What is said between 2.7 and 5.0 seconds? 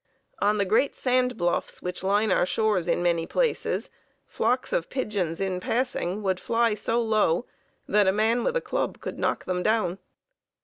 in many places, flocks of